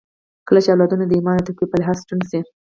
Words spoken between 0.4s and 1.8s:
کله چې اولادونه د ايمان او تقوی په